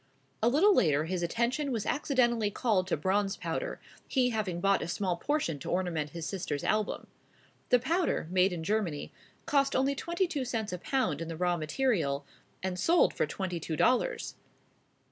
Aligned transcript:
A 0.41 0.49
little 0.49 0.73
later 0.73 1.05
his 1.05 1.21
attention 1.21 1.71
was 1.71 1.85
accidentally 1.85 2.49
called 2.49 2.87
to 2.87 2.97
bronze 2.97 3.37
powder, 3.37 3.79
he 4.07 4.31
having 4.31 4.59
bought 4.59 4.81
a 4.81 4.87
small 4.87 5.15
portion 5.15 5.59
to 5.59 5.69
ornament 5.69 6.09
his 6.09 6.25
sister's 6.25 6.63
album. 6.63 7.05
The 7.69 7.77
powder, 7.77 8.27
made 8.31 8.51
in 8.51 8.63
Germany, 8.63 9.11
cost 9.45 9.75
only 9.75 9.93
twenty 9.93 10.25
two 10.25 10.43
cents 10.43 10.73
a 10.73 10.79
pound 10.79 11.21
in 11.21 11.27
the 11.27 11.37
raw 11.37 11.55
material, 11.55 12.25
and 12.63 12.79
sold 12.79 13.13
for 13.13 13.27
twenty 13.27 13.59
two 13.59 13.75
dollars. 13.75 14.33